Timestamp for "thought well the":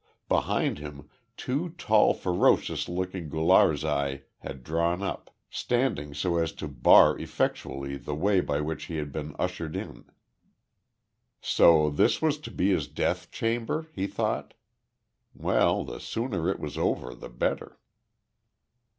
14.07-15.99